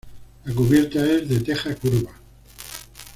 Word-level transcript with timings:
La 0.45 0.53
cubierta 0.55 1.05
es 1.05 1.29
de 1.29 1.41
teja 1.41 1.75
curva. 1.75 2.11